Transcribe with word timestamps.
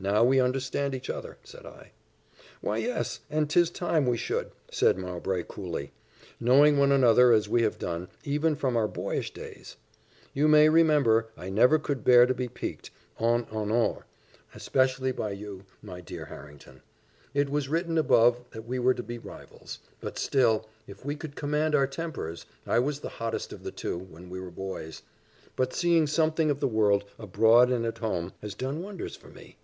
Now 0.00 0.22
we 0.22 0.38
understand 0.38 0.94
each 0.94 1.10
other," 1.10 1.38
said 1.42 1.66
I. 1.66 1.90
"Why, 2.60 2.76
yes 2.76 3.18
and 3.28 3.50
'tis 3.50 3.68
time 3.68 4.06
we 4.06 4.16
should," 4.16 4.52
said 4.70 4.96
Mowbray, 4.96 5.46
coolly, 5.48 5.90
"knowing 6.38 6.78
one 6.78 6.92
another, 6.92 7.32
as 7.32 7.48
we 7.48 7.62
have 7.62 7.80
done, 7.80 8.06
even 8.22 8.54
from 8.54 8.76
our 8.76 8.86
boyish 8.86 9.32
days. 9.34 9.74
You 10.32 10.46
may 10.46 10.68
remember, 10.68 11.26
I 11.36 11.50
never 11.50 11.80
could 11.80 12.04
bear 12.04 12.26
to 12.26 12.32
be 12.34 12.46
piqued, 12.46 12.92
en 13.18 13.42
honneur; 13.50 14.04
especially 14.54 15.10
by 15.10 15.32
you, 15.32 15.64
my 15.82 16.00
dear 16.00 16.26
Harrington. 16.26 16.80
It 17.34 17.50
was 17.50 17.68
written 17.68 17.98
above, 17.98 18.38
that 18.52 18.68
we 18.68 18.78
were 18.78 18.94
to 18.94 19.02
be 19.02 19.18
rivals. 19.18 19.80
But 20.00 20.16
still, 20.16 20.68
if 20.86 21.04
we 21.04 21.16
could 21.16 21.34
command 21.34 21.74
our 21.74 21.88
tempers 21.88 22.46
I 22.68 22.78
was 22.78 23.00
the 23.00 23.08
hottest 23.18 23.52
of 23.52 23.64
the 23.64 23.72
two, 23.72 23.98
when 23.98 24.30
we 24.30 24.38
were 24.38 24.52
boys; 24.52 25.02
but 25.56 25.72
seeing 25.74 26.06
something 26.06 26.50
of 26.52 26.60
the 26.60 26.68
world, 26.68 27.02
abroad 27.18 27.72
and 27.72 27.84
at 27.84 27.98
home, 27.98 28.32
has 28.42 28.54
done 28.54 28.80
wonders 28.80 29.16
for 29.16 29.30
me. 29.30 29.56